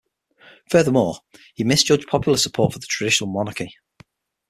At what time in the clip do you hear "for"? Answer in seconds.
2.73-2.79